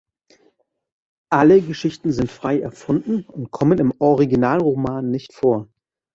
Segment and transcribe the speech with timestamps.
[1.29, 5.67] Alle Geschichten sind frei erfunden und kommen im Original-Roman nicht vor.